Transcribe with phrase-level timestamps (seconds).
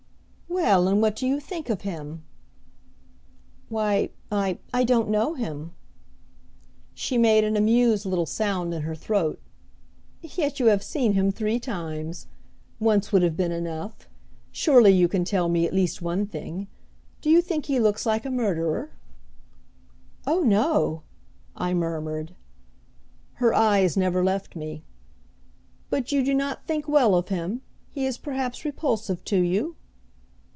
[0.53, 2.23] "Well, and what do you think of him?"
[3.69, 5.71] "Why I I don't know him."
[6.93, 9.39] She made an amused little sound in her throat.
[10.21, 12.27] "Yet you have seen him three times.
[12.81, 14.09] Once would have been enough.
[14.51, 16.67] Surely you can tell me at least one thing
[17.21, 18.89] do you think he looks like a murderer?"
[20.27, 21.03] "Oh, no!"
[21.55, 22.35] I murmured.
[23.35, 24.83] Her eyes never left me.
[25.89, 29.77] "But you do not think well of him; he is perhaps repulsive to you?"